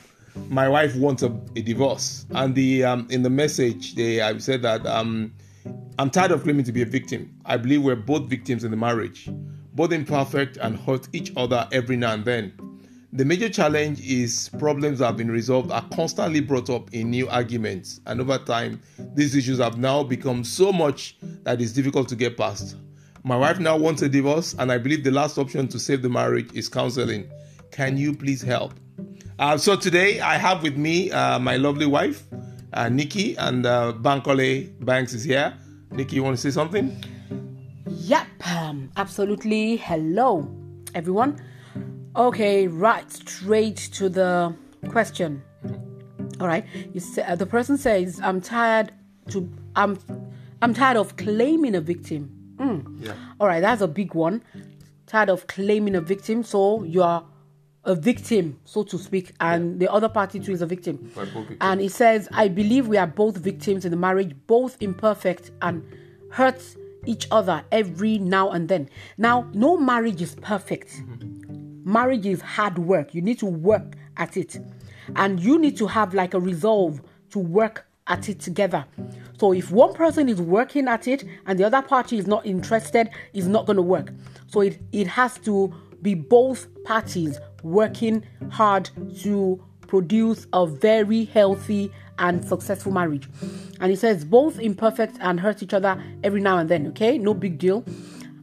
my 0.48 0.68
wife 0.68 0.94
wants 0.94 1.24
a, 1.24 1.36
a 1.56 1.62
divorce. 1.62 2.26
And 2.30 2.54
the 2.54 2.84
um, 2.84 3.08
in 3.10 3.24
the 3.24 3.30
message, 3.30 3.96
they 3.96 4.20
I 4.20 4.38
said 4.38 4.62
that 4.62 4.86
um, 4.86 5.34
I'm 5.98 6.10
tired 6.10 6.30
of 6.30 6.44
claiming 6.44 6.64
to 6.66 6.72
be 6.72 6.82
a 6.82 6.86
victim. 6.86 7.34
I 7.44 7.56
believe 7.56 7.82
we're 7.82 7.96
both 7.96 8.30
victims 8.30 8.62
in 8.62 8.70
the 8.70 8.76
marriage, 8.76 9.28
both 9.74 9.90
imperfect 9.90 10.58
and 10.58 10.78
hurt 10.78 11.08
each 11.12 11.32
other 11.36 11.66
every 11.72 11.96
now 11.96 12.12
and 12.12 12.24
then. 12.24 12.67
The 13.10 13.24
major 13.24 13.48
challenge 13.48 14.00
is 14.00 14.50
problems 14.58 14.98
that 14.98 15.06
have 15.06 15.16
been 15.16 15.30
resolved 15.30 15.70
are 15.72 15.84
constantly 15.94 16.40
brought 16.40 16.68
up 16.68 16.92
in 16.92 17.08
new 17.08 17.26
arguments, 17.28 18.00
and 18.04 18.20
over 18.20 18.36
time, 18.36 18.82
these 19.14 19.34
issues 19.34 19.60
have 19.60 19.78
now 19.78 20.02
become 20.02 20.44
so 20.44 20.70
much 20.74 21.16
that 21.42 21.62
it's 21.62 21.72
difficult 21.72 22.06
to 22.10 22.16
get 22.16 22.36
past. 22.36 22.76
My 23.24 23.34
wife 23.34 23.60
now 23.60 23.78
wants 23.78 24.02
a 24.02 24.10
divorce, 24.10 24.54
and 24.58 24.70
I 24.70 24.76
believe 24.76 25.04
the 25.04 25.10
last 25.10 25.38
option 25.38 25.68
to 25.68 25.78
save 25.78 26.02
the 26.02 26.10
marriage 26.10 26.50
is 26.52 26.68
counseling. 26.68 27.30
Can 27.70 27.96
you 27.96 28.14
please 28.14 28.42
help? 28.42 28.74
Uh, 29.38 29.56
so 29.56 29.74
today 29.74 30.20
I 30.20 30.36
have 30.36 30.62
with 30.62 30.76
me 30.76 31.10
uh, 31.10 31.38
my 31.38 31.56
lovely 31.56 31.86
wife, 31.86 32.24
uh, 32.74 32.90
Nikki, 32.90 33.36
and 33.38 33.64
uh, 33.64 33.94
Bankole 34.02 34.84
Banks 34.84 35.14
is 35.14 35.24
here. 35.24 35.56
Nikki, 35.92 36.16
you 36.16 36.22
want 36.22 36.36
to 36.36 36.42
say 36.42 36.50
something? 36.50 37.02
Yep, 37.86 38.26
um, 38.46 38.90
absolutely. 38.98 39.76
Hello, 39.76 40.54
everyone. 40.94 41.40
Okay, 42.18 42.66
right, 42.66 43.08
straight 43.12 43.76
to 43.76 44.08
the 44.08 44.52
question. 44.88 45.40
All 46.40 46.48
right, 46.48 46.64
you 46.92 46.98
say, 46.98 47.22
uh, 47.22 47.36
the 47.36 47.46
person 47.46 47.78
says, 47.78 48.20
"I'm 48.24 48.40
tired 48.40 48.90
to 49.30 49.48
I'm 49.76 49.96
I'm 50.60 50.74
tired 50.74 50.96
of 50.96 51.16
claiming 51.16 51.76
a 51.76 51.80
victim." 51.80 52.56
Mm. 52.56 53.04
Yeah. 53.04 53.12
All 53.38 53.46
right, 53.46 53.60
that's 53.60 53.82
a 53.82 53.86
big 53.86 54.14
one. 54.14 54.42
Tired 55.06 55.30
of 55.30 55.46
claiming 55.46 55.94
a 55.94 56.00
victim, 56.00 56.42
so 56.42 56.82
you 56.82 57.04
are 57.04 57.24
a 57.84 57.94
victim, 57.94 58.58
so 58.64 58.82
to 58.82 58.98
speak, 58.98 59.32
and 59.38 59.78
the 59.78 59.90
other 59.90 60.08
party 60.08 60.40
too 60.40 60.50
is 60.50 60.60
a 60.60 60.66
victim. 60.66 61.12
We're 61.14 61.24
both 61.26 61.34
victims. 61.34 61.58
And 61.60 61.80
he 61.80 61.88
says, 61.88 62.28
I 62.32 62.48
believe 62.48 62.88
we 62.88 62.96
are 62.96 63.06
both 63.06 63.36
victims 63.36 63.84
in 63.84 63.92
the 63.92 63.96
marriage, 63.96 64.34
both 64.48 64.76
imperfect 64.80 65.52
and 65.62 65.84
hurt 66.32 66.60
each 67.06 67.28
other 67.30 67.64
every 67.70 68.18
now 68.18 68.50
and 68.50 68.68
then. 68.68 68.90
Now, 69.16 69.48
no 69.54 69.76
marriage 69.76 70.20
is 70.20 70.34
perfect. 70.34 71.00
Marriage 71.88 72.26
is 72.26 72.42
hard 72.42 72.78
work. 72.78 73.14
You 73.14 73.22
need 73.22 73.38
to 73.38 73.46
work 73.46 73.96
at 74.18 74.36
it. 74.36 74.58
And 75.16 75.40
you 75.40 75.58
need 75.58 75.78
to 75.78 75.86
have 75.86 76.12
like 76.12 76.34
a 76.34 76.40
resolve 76.40 77.00
to 77.30 77.38
work 77.38 77.86
at 78.08 78.28
it 78.28 78.40
together. 78.40 78.84
So 79.38 79.54
if 79.54 79.70
one 79.70 79.94
person 79.94 80.28
is 80.28 80.38
working 80.38 80.86
at 80.86 81.08
it 81.08 81.24
and 81.46 81.58
the 81.58 81.64
other 81.64 81.80
party 81.80 82.18
is 82.18 82.26
not 82.26 82.44
interested, 82.44 83.08
it's 83.32 83.46
not 83.46 83.64
going 83.64 83.76
to 83.78 83.82
work. 83.82 84.12
So 84.48 84.60
it, 84.60 84.78
it 84.92 85.06
has 85.06 85.38
to 85.38 85.72
be 86.02 86.12
both 86.12 86.66
parties 86.84 87.38
working 87.62 88.22
hard 88.50 88.90
to 89.22 89.64
produce 89.86 90.46
a 90.52 90.66
very 90.66 91.24
healthy 91.24 91.90
and 92.18 92.44
successful 92.46 92.92
marriage. 92.92 93.30
And 93.80 93.88
he 93.88 93.96
says 93.96 94.26
both 94.26 94.58
imperfect 94.58 95.16
and 95.20 95.40
hurt 95.40 95.62
each 95.62 95.72
other 95.72 96.02
every 96.22 96.42
now 96.42 96.58
and 96.58 96.68
then, 96.68 96.86
okay? 96.88 97.16
No 97.16 97.32
big 97.32 97.56
deal. 97.58 97.82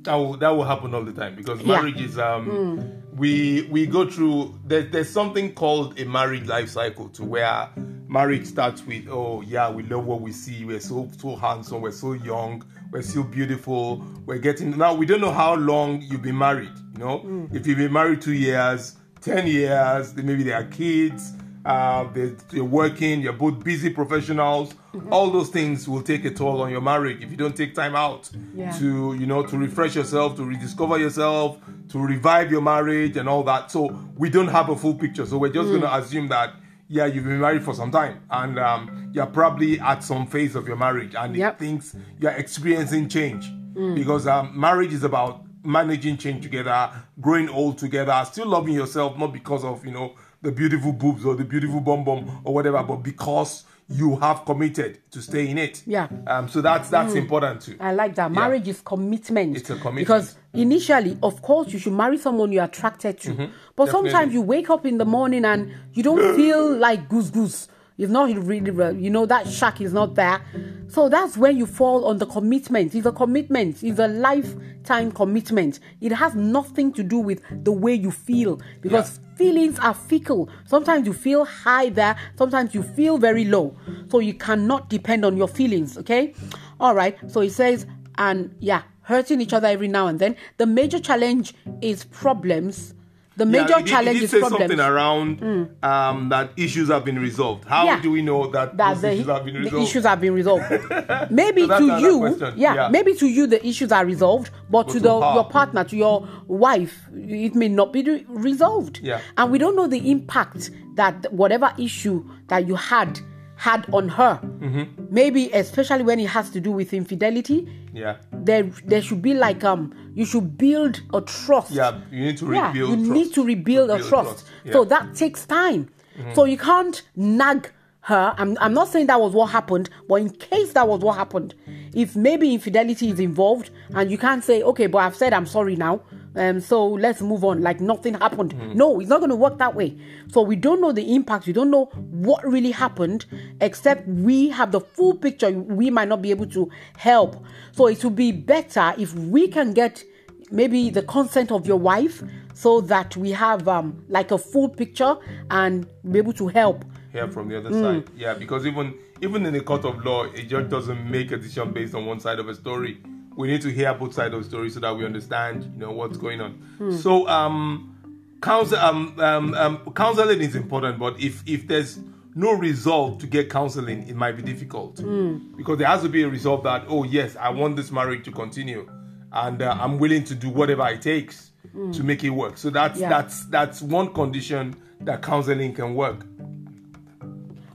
that 0.01 0.15
will, 0.15 0.37
that 0.37 0.49
will 0.49 0.63
happen 0.63 0.93
all 0.95 1.03
the 1.03 1.13
time 1.13 1.35
because 1.35 1.59
Yeah. 1.61 1.77
marriage 1.77 2.01
is 2.01 2.17
um 2.17 2.91
we 3.15 3.63
we 3.71 3.85
go 3.85 4.09
through 4.09 4.59
there's 4.65 4.91
there's 4.91 5.09
something 5.09 5.53
called 5.53 5.99
a 5.99 6.05
marriage 6.05 6.47
life 6.47 6.69
cycle 6.69 7.09
to 7.09 7.23
where 7.23 7.69
marriage 8.07 8.45
starts 8.45 8.85
with 8.85 9.07
oh 9.09 9.41
yeah 9.41 9.69
we 9.69 9.83
love 9.83 10.05
what 10.05 10.21
we 10.21 10.31
see. 10.31 10.65
We're 10.65 10.79
so 10.79 11.09
so 11.17 11.35
handsome. 11.35 11.81
We're 11.81 11.91
so 11.91 12.13
young. 12.13 12.63
We're 12.91 13.01
so 13.01 13.23
beautiful. 13.23 14.05
We're 14.25 14.37
getting 14.37 14.77
now 14.77 14.93
we 14.93 15.05
don't 15.05 15.21
know 15.21 15.31
how 15.31 15.55
long 15.55 16.01
you've 16.01 16.21
been 16.21 16.37
married 16.37 16.71
you 16.93 17.03
know? 17.03 17.19
Mm. 17.19 17.53
If 17.53 17.67
you've 17.67 17.77
been 17.77 17.93
married 17.93 18.21
two 18.21 18.33
years 18.33 18.95
10 19.21 19.47
years 19.47 20.15
maybe 20.15 20.43
there 20.43 20.55
are 20.55 20.65
kids 20.65 21.33
uh, 21.65 22.07
you're 22.51 22.63
working, 22.63 23.21
you're 23.21 23.33
both 23.33 23.63
busy 23.63 23.89
professionals. 23.89 24.73
All 25.11 25.31
those 25.31 25.49
things 25.49 25.87
will 25.89 26.01
take 26.03 26.23
a 26.25 26.29
toll 26.31 26.61
on 26.61 26.71
your 26.71 26.81
marriage 26.81 27.23
if 27.23 27.31
you 27.31 27.37
don't 27.37 27.55
take 27.57 27.73
time 27.75 27.95
out 27.95 28.29
Yeah. 28.53 28.71
to, 28.77 29.15
you 29.19 29.25
know, 29.25 29.43
to 29.45 29.57
refresh 29.57 29.95
yourself, 29.95 30.35
to 30.37 30.43
rediscover 30.45 30.97
yourself, 30.99 31.57
to 31.89 31.99
revive 31.99 32.51
your 32.51 32.61
marriage 32.61 33.17
and 33.17 33.27
all 33.27 33.43
that. 33.43 33.71
So 33.71 33.97
we 34.15 34.29
don't 34.29 34.47
have 34.49 34.69
a 34.69 34.75
full 34.75 34.93
picture. 34.93 35.25
So 35.25 35.37
we're 35.39 35.51
just 35.51 35.69
going 35.69 35.81
to 35.81 35.95
assume 35.95 36.27
that, 36.29 36.53
yeah, 36.87 37.07
you've 37.07 37.23
been 37.25 37.39
married 37.41 37.63
for 37.63 37.73
some 37.73 37.91
time 37.91 38.21
and 38.29 38.59
um, 38.59 39.09
you're 39.11 39.25
probably 39.25 39.79
at 39.79 40.03
some 40.03 40.27
phase 40.27 40.55
of 40.55 40.67
your 40.67 40.77
marriage 40.77 41.15
and 41.17 41.35
Yep. 41.35 41.59
things 41.59 41.95
you're 42.19 42.31
experiencing 42.31 43.09
change 43.09 43.51
because 43.95 44.27
um, 44.27 44.57
marriage 44.57 44.93
is 44.93 45.03
about 45.03 45.41
managing 45.63 46.15
change 46.15 46.43
together, 46.43 46.91
growing 47.19 47.49
old 47.49 47.77
together, 47.79 48.23
still 48.31 48.45
loving 48.45 48.75
yourself, 48.75 49.17
not 49.17 49.33
because 49.33 49.63
of, 49.65 49.83
you 49.83 49.91
know, 49.91 50.13
the 50.45 50.51
beautiful 50.51 50.93
boobs 50.93 51.25
or 51.25 51.35
the 51.35 51.43
beautiful 51.43 51.81
bum 51.81 52.03
bum 52.03 52.41
or 52.43 52.53
whatever, 52.53 52.81
but 52.83 52.97
because 52.97 53.65
you 53.87 54.15
have 54.17 54.45
committed 54.45 54.97
to 55.11 55.21
stay 55.21 55.47
in 55.47 55.57
it. 55.57 55.83
Yeah. 55.85 56.07
Um. 56.27 56.47
So 56.49 56.61
that's 56.61 56.89
that's 56.89 57.13
important 57.13 57.61
too. 57.61 57.75
I 57.79 57.93
like 57.93 58.15
that. 58.15 58.31
Marriage 58.31 58.67
is 58.67 58.81
commitment. 58.81 59.57
It's 59.57 59.69
a 59.69 59.75
commitment. 59.75 60.07
Because 60.07 60.35
initially, 60.53 61.17
of 61.21 61.41
course, 61.41 61.71
you 61.73 61.79
should 61.79 61.93
marry 61.93 62.17
someone 62.17 62.51
you're 62.51 62.63
attracted 62.63 63.19
to. 63.21 63.29
But 63.29 63.37
Mm-hmm. 63.37 63.51
Definitely. 63.85 63.91
sometimes 64.11 64.33
you 64.33 64.41
wake 64.41 64.69
up 64.69 64.85
in 64.85 64.97
the 64.97 65.05
morning 65.05 65.45
and 65.45 65.71
you 65.93 66.01
don't 66.03 66.35
feel 66.41 66.75
like 66.77 67.09
goose 67.09 67.29
goose. 67.29 67.67
It's 67.97 68.11
not 68.11 68.29
really, 68.35 69.01
you 69.01 69.09
know, 69.09 69.25
that 69.25 69.47
shack 69.47 69.79
is 69.79 69.93
not 69.93 70.15
there. 70.15 70.41
So 70.87 71.09
that's 71.09 71.37
when 71.37 71.57
you 71.57 71.65
fall 71.65 72.05
on 72.05 72.17
the 72.17 72.25
commitment. 72.25 72.93
It's 72.93 73.05
a 73.05 73.11
commitment. 73.11 73.83
It's 73.83 73.99
a 73.99 74.07
lifetime 74.07 75.11
commitment. 75.11 75.79
It 76.01 76.11
has 76.11 76.35
nothing 76.35 76.91
to 76.93 77.03
do 77.03 77.19
with 77.19 77.41
the 77.63 77.71
way 77.71 77.93
you 77.93 78.11
feel 78.11 78.59
because 78.81 79.19
feelings 79.35 79.79
are 79.79 79.93
fickle. 79.93 80.49
Sometimes 80.65 81.07
you 81.07 81.13
feel 81.13 81.45
high 81.45 81.89
there, 81.89 82.15
sometimes 82.37 82.73
you 82.73 82.83
feel 82.83 83.17
very 83.17 83.45
low. 83.45 83.75
So 84.09 84.19
you 84.19 84.33
cannot 84.33 84.89
depend 84.89 85.25
on 85.25 85.37
your 85.37 85.47
feelings, 85.47 85.97
okay? 85.97 86.33
All 86.79 86.93
right. 86.93 87.17
So 87.31 87.41
it 87.41 87.51
says, 87.51 87.85
and 88.17 88.55
yeah, 88.59 88.83
hurting 89.01 89.41
each 89.41 89.53
other 89.53 89.67
every 89.67 89.87
now 89.87 90.07
and 90.07 90.19
then. 90.19 90.35
The 90.57 90.65
major 90.65 90.99
challenge 90.99 91.53
is 91.81 92.05
problems. 92.05 92.93
The 93.37 93.45
major 93.45 93.65
yeah, 93.69 93.77
did- 93.79 93.87
challenge 93.87 94.21
is 94.21 94.31
say 94.31 94.39
problems. 94.39 94.61
something 94.61 94.79
around 94.79 95.69
um, 95.83 96.29
that 96.29 96.51
issues 96.55 96.87
have 96.89 97.03
been 97.03 97.19
resolved. 97.19 97.65
How 97.65 97.83
Yeah. 97.85 98.01
do 98.01 98.11
we 98.11 98.21
know 98.21 98.47
that, 98.51 98.77
that 98.77 99.01
the, 99.01 99.11
issues 99.11 99.27
have 99.27 99.43
been 99.45 99.53
the 99.55 99.59
resolved? 99.61 99.87
issues 99.87 100.03
have 100.05 100.21
been 100.21 100.33
resolved. 100.33 100.63
maybe 101.29 101.67
So 101.67 101.77
to 101.79 101.99
you, 101.99 102.35
yeah, 102.55 102.73
Yeah. 102.75 102.87
maybe 102.89 103.13
to 103.15 103.27
you 103.27 103.45
the 103.47 103.65
issues 103.67 103.91
are 103.91 104.05
resolved, 104.05 104.51
but, 104.69 104.87
to, 104.87 104.93
to 104.93 104.99
the 105.01 105.19
your 105.33 105.43
partner, 105.49 105.83
to 105.83 105.95
your 105.97 106.27
wife, 106.47 107.01
it 107.13 107.55
may 107.55 107.67
not 107.67 107.91
be 107.91 108.03
re- 108.03 108.25
resolved. 108.29 108.99
Yeah. 109.03 109.19
And 109.37 109.51
we 109.51 109.57
don't 109.57 109.75
know 109.75 109.87
the 109.87 110.09
impact 110.11 110.71
that 110.95 111.31
whatever 111.33 111.73
issue 111.77 112.23
that 112.47 112.65
you 112.67 112.75
had 112.75 113.19
had 113.57 113.85
on 113.93 114.07
her. 114.09 114.39
Mm-hmm. 114.43 115.05
Maybe 115.13 115.49
especially 115.51 116.03
when 116.03 116.19
it 116.19 116.27
has 116.29 116.49
to 116.51 116.59
do 116.61 116.71
with 116.71 116.93
infidelity, 116.93 117.67
yeah. 117.95 118.17
there 118.31 118.63
there 118.85 119.01
should 119.01 119.21
be 119.21 119.33
like 119.33 119.63
um 119.63 119.93
you 120.13 120.25
should 120.25 120.57
build 120.57 121.01
a 121.13 121.21
trust. 121.21 121.71
Yeah. 121.71 121.99
You 122.11 122.25
need 122.25 122.37
to 122.37 122.45
Yeah, 122.53 122.67
rebuild. 122.67 122.89
you 122.89 122.95
trust. 122.95 123.07
You 123.07 123.13
need 123.13 123.33
to 123.33 123.43
rebuild, 123.43 123.89
a 123.89 123.93
Rebuild 123.93 124.09
trust. 124.09 124.45
Yeah. 124.63 124.73
So 124.73 124.85
that 124.85 125.15
takes 125.15 125.45
time. 125.45 125.89
So 126.33 126.45
you 126.45 126.57
can't 126.57 127.01
nag 127.15 127.71
her. 128.01 128.33
I'm, 128.37 128.57
I'm 128.61 128.73
not 128.73 128.87
saying 128.87 129.07
that 129.07 129.19
was 129.19 129.33
what 129.33 129.47
happened, 129.47 129.89
but 130.07 130.15
in 130.15 130.29
case 130.29 130.71
that 130.73 130.87
was 130.87 131.01
what 131.01 131.17
happened, 131.17 131.55
if 131.93 132.15
maybe 132.15 132.53
infidelity 132.53 133.09
is 133.09 133.19
involved 133.19 133.69
and 133.93 134.09
you 134.09 134.17
can't 134.17 134.43
say, 134.43 134.61
okay, 134.63 134.87
but 134.87 134.99
I've 134.99 135.15
said 135.15 135.33
I'm 135.33 135.45
sorry 135.45 135.75
now, 135.75 136.01
um, 136.35 136.59
so 136.59 136.85
let's 136.87 137.21
move 137.21 137.43
on, 137.43 137.61
like 137.61 137.79
nothing 137.81 138.13
happened. 138.15 138.53
No, 138.75 138.99
it's 138.99 139.09
not 139.09 139.19
going 139.19 139.29
to 139.29 139.35
work 139.35 139.57
that 139.59 139.75
way. 139.75 139.97
So 140.29 140.41
we 140.41 140.55
don't 140.55 140.81
know 140.81 140.91
the 140.91 141.15
impact. 141.15 141.47
We 141.47 141.53
don't 141.53 141.71
know 141.71 141.85
what 141.85 142.45
really 142.45 142.71
happened, 142.71 143.25
except 143.61 144.07
we 144.07 144.49
have 144.49 144.71
the 144.71 144.81
full 144.81 145.15
picture. 145.15 145.49
We 145.51 145.89
might 145.89 146.07
not 146.07 146.21
be 146.21 146.31
able 146.31 146.47
to 146.47 146.69
help. 146.97 147.43
So 147.71 147.87
it 147.87 148.03
would 148.03 148.15
be 148.15 148.31
better 148.31 148.93
if 148.97 149.13
we 149.15 149.47
can 149.47 149.73
get 149.73 150.03
maybe 150.51 150.89
the 150.89 151.01
consent 151.01 151.51
of 151.51 151.65
your 151.67 151.77
wife 151.77 152.21
so 152.53 152.79
that 152.81 153.17
we 153.17 153.31
have 153.31 153.67
um, 153.67 154.03
like 154.09 154.31
a 154.31 154.37
full 154.37 154.69
picture 154.69 155.15
and 155.49 155.87
be 156.11 156.19
able 156.19 156.33
to 156.33 156.47
help 156.47 156.85
hear 157.11 157.27
from 157.29 157.49
the 157.49 157.57
other 157.57 157.69
Mm. 157.69 157.81
side. 157.81 158.09
Yeah, 158.17 158.33
because 158.33 158.65
even 158.65 158.93
even 159.21 159.45
in 159.45 159.55
a 159.55 159.61
court 159.61 159.85
of 159.85 160.03
law, 160.05 160.25
a 160.25 160.43
judge 160.43 160.69
doesn't 160.69 161.09
make 161.09 161.31
a 161.31 161.37
decision 161.37 161.71
based 161.71 161.95
on 161.95 162.05
one 162.05 162.19
side 162.19 162.37
of 162.39 162.49
a 162.49 162.53
story. 162.55 162.97
We 163.35 163.47
need 163.47 163.61
to 163.63 163.69
hear 163.69 163.93
both 163.93 164.13
sides 164.13 164.33
of 164.33 164.43
the 164.43 164.49
story 164.49 164.69
so 164.69 164.79
that 164.79 164.95
we 164.95 165.05
understand, 165.05 165.63
you 165.73 165.79
know, 165.79 165.91
what's 165.91 166.17
going 166.17 166.39
on. 166.41 166.51
Hmm. 166.77 166.91
So, 166.95 167.27
um, 167.27 167.95
counsel, 168.41 168.77
um, 168.77 169.19
um, 169.19 169.53
um, 169.55 169.93
counseling 169.95 170.39
is 170.41 170.55
important, 170.55 170.99
but 170.99 171.19
if 171.19 171.43
if 171.47 171.67
there's 171.67 171.99
no 172.33 172.51
resolve 172.53 173.17
to 173.19 173.27
get 173.27 173.49
counseling, 173.49 174.07
it 174.07 174.15
might 174.15 174.33
be 174.37 174.43
difficult 174.43 174.99
Hmm. 174.99 175.37
because 175.57 175.77
there 175.79 175.87
has 175.87 176.01
to 176.03 176.09
be 176.09 176.23
a 176.23 176.29
resolve 176.29 176.63
that 176.63 176.85
oh 176.87 177.03
yes, 177.03 177.35
I 177.35 177.49
want 177.49 177.75
this 177.75 177.91
marriage 177.91 178.23
to 178.25 178.31
continue, 178.31 178.89
and 179.31 179.61
uh, 179.61 179.77
I'm 179.79 179.99
willing 179.99 180.23
to 180.25 180.35
do 180.35 180.49
whatever 180.49 180.87
it 180.87 181.01
takes 181.01 181.51
to 181.91 182.03
make 182.03 182.23
it 182.23 182.29
work. 182.29 182.57
So 182.57 182.69
that's 182.69 182.97
Hmm. 182.97 183.03
Yeah. 183.03 183.09
that's 183.09 183.45
that's 183.47 183.81
one 183.81 184.13
condition 184.13 184.75
that 185.01 185.21
counseling 185.21 185.73
can 185.73 185.93
work. 185.95 186.25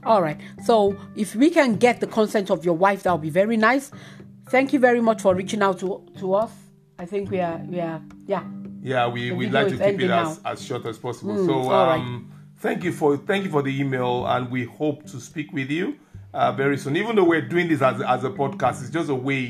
all 0.03 0.21
right 0.23 0.39
so 0.65 0.95
if 1.15 1.35
we 1.35 1.51
can 1.51 1.75
get 1.75 1.99
the 1.99 2.07
consent 2.07 2.49
of 2.49 2.65
your 2.65 2.73
wife 2.75 3.03
that 3.03 3.11
would 3.11 3.21
be 3.21 3.29
very 3.29 3.55
nice 3.55 3.91
thank 4.51 4.73
you 4.73 4.79
very 4.79 5.01
much 5.01 5.21
for 5.21 5.33
reaching 5.35 5.61
out 5.61 5.79
to, 5.79 6.05
to 6.19 6.33
us 6.33 6.51
i 6.99 7.05
think 7.05 7.29
we 7.31 7.39
are 7.39 7.57
we 7.67 7.79
are 7.79 8.01
yeah 8.27 8.43
Yeah, 8.83 9.07
we, 9.07 9.31
we'd 9.31 9.51
like 9.53 9.67
to 9.67 9.77
keep 9.77 10.01
it 10.01 10.09
as, 10.09 10.41
now. 10.43 10.51
as 10.51 10.65
short 10.65 10.85
as 10.87 10.97
possible. 10.97 11.35
Mm, 11.35 11.45
so 11.45 11.53
all 11.69 11.85
right. 11.85 11.99
um, 11.99 12.31
thank 12.57 12.83
you 12.83 12.91
for 12.91 13.15
thank 13.15 13.43
you 13.45 13.51
for 13.51 13.61
the 13.61 13.73
email, 13.81 14.25
and 14.25 14.49
we 14.49 14.63
hope 14.65 15.05
to 15.11 15.19
speak 15.19 15.53
with 15.53 15.69
you 15.69 15.85
uh, 16.33 16.51
very 16.61 16.77
soon. 16.77 16.95
Even 16.97 17.15
though 17.15 17.23
we're 17.33 17.47
doing 17.47 17.67
this 17.67 17.81
as 17.83 18.01
as 18.01 18.23
a 18.23 18.31
podcast, 18.31 18.81
it's 18.81 18.89
just 18.89 19.09
a 19.11 19.19
way 19.29 19.43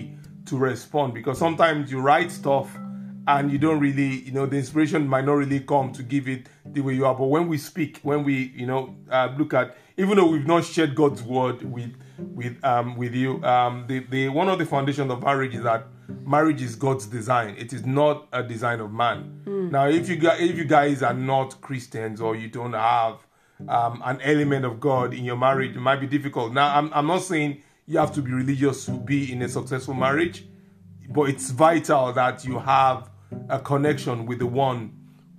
to 0.48 0.58
respond 0.58 1.14
because 1.14 1.38
sometimes 1.40 1.90
you 1.94 2.02
write 2.02 2.30
stuff 2.30 2.68
and 3.28 3.52
you 3.54 3.58
don't 3.58 3.80
really, 3.80 4.12
you 4.28 4.34
know, 4.34 4.46
the 4.46 4.58
inspiration 4.58 5.08
might 5.08 5.24
not 5.24 5.38
really 5.44 5.62
come 5.62 5.94
to 5.94 6.04
give 6.04 6.28
it 6.28 6.48
the 6.66 6.82
way 6.82 6.94
you 6.94 7.06
are. 7.06 7.16
But 7.16 7.28
when 7.36 7.48
we 7.48 7.58
speak, 7.58 8.00
when 8.04 8.26
we, 8.26 8.52
you 8.62 8.66
know, 8.66 8.82
uh, 9.10 9.30
look 9.40 9.54
at, 9.54 9.78
even 9.96 10.18
though 10.18 10.28
we've 10.34 10.48
not 10.48 10.66
shared 10.66 10.94
God's 10.96 11.24
word 11.24 11.62
with 11.64 11.92
with 12.36 12.64
um 12.64 12.96
with 12.96 13.14
you, 13.14 13.44
um, 13.44 13.86
the 13.88 14.00
the 14.00 14.30
one 14.30 14.50
of 14.50 14.60
the 14.60 14.66
foundations 14.66 15.12
of 15.12 15.24
marriage 15.24 15.56
is 15.56 15.64
that 15.64 15.86
marriage 16.26 16.62
is 16.62 16.76
God's 16.76 17.08
design. 17.08 17.56
It 17.58 17.74
is 17.74 17.86
not 17.86 18.28
a 18.32 18.44
design 18.44 18.80
of 18.80 18.92
man. 18.92 19.42
Now, 19.72 19.88
if 19.88 20.10
you 20.10 20.16
guys, 20.18 20.42
if 20.42 20.58
you 20.58 20.66
guys 20.66 21.02
are 21.02 21.14
not 21.14 21.62
Christians 21.62 22.20
or 22.22 22.36
you 22.36 22.50
don't 22.50 22.74
have 22.74 23.20
um, 23.68 24.02
an 24.06 24.20
element 24.22 24.66
of 24.66 24.80
God 24.80 25.14
in 25.14 25.24
your 25.24 25.38
marriage, 25.38 25.76
it 25.76 25.80
might 25.80 26.02
be 26.02 26.08
difficult. 26.08 26.54
Now, 26.54 26.78
I'm 26.78 26.92
I'm 26.94 27.08
not 27.08 27.24
saying 27.24 27.62
you 27.88 27.98
have 28.00 28.14
to 28.14 28.22
be 28.22 28.32
religious 28.32 28.86
to 28.86 28.92
be 28.92 29.32
in 29.32 29.42
a 29.42 29.50
successful 29.50 29.94
marriage, 29.94 30.46
but 31.10 31.30
it's 31.30 31.52
vital 31.52 32.14
that 32.14 32.46
you 32.46 32.60
have 32.60 33.10
a 33.50 33.60
connection 33.60 34.26
with 34.26 34.40
the 34.40 34.48
one 34.48 34.94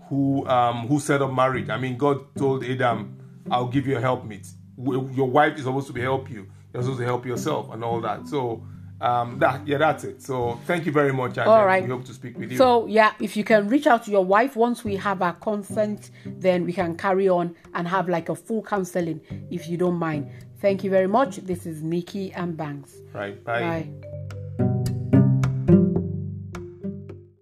who 0.08 0.46
um, 0.48 0.86
who 0.88 1.00
set 1.00 1.22
up 1.22 1.32
marriage. 1.32 1.68
I 1.68 1.78
mean, 1.78 1.96
God 1.96 2.34
told 2.36 2.64
Adam, 2.64 3.16
"I'll 3.50 3.68
give 3.68 3.86
you 3.86 3.96
a 3.96 4.00
helpmeet." 4.00 4.46
Your 4.78 5.28
wife 5.28 5.56
is 5.58 5.64
supposed 5.64 5.86
to 5.88 5.92
be 5.92 6.00
help 6.00 6.30
you. 6.30 6.46
You're 6.72 6.82
supposed 6.82 7.00
to 7.00 7.04
help 7.04 7.26
yourself 7.26 7.72
and 7.72 7.84
all 7.84 8.00
that. 8.00 8.26
So 8.28 8.64
um, 9.00 9.38
that 9.40 9.66
yeah, 9.66 9.78
that's 9.78 10.04
it. 10.04 10.22
So 10.22 10.58
thank 10.66 10.86
you 10.86 10.92
very 10.92 11.12
much. 11.12 11.36
And 11.36 11.48
All 11.48 11.64
uh. 11.64 11.82
We 11.82 11.90
hope 11.90 12.04
to 12.04 12.14
speak 12.14 12.38
with 12.38 12.52
you. 12.52 12.58
So 12.58 12.86
yeah, 12.86 13.12
if 13.20 13.36
you 13.36 13.44
can 13.44 13.68
reach 13.68 13.86
out 13.86 14.04
to 14.04 14.10
your 14.10 14.24
wife 14.24 14.56
once 14.56 14.84
we 14.84 14.96
have 14.96 15.22
our 15.22 15.34
consent, 15.34 16.10
then 16.24 16.64
we 16.64 16.72
can 16.72 16.96
carry 16.96 17.28
on 17.28 17.54
and 17.74 17.88
have 17.88 18.08
like 18.08 18.28
a 18.28 18.34
full 18.34 18.62
counseling 18.62 19.20
if 19.50 19.68
you 19.68 19.76
don't 19.76 19.96
mind. 19.96 20.30
Thank 20.60 20.84
you 20.84 20.90
very 20.90 21.08
much. 21.08 21.36
This 21.38 21.66
is 21.66 21.82
Nikki 21.82 22.32
and 22.32 22.56
Banks. 22.56 22.94
right. 23.12 23.42
Bye. 23.44 23.60
Bye. 23.60 24.08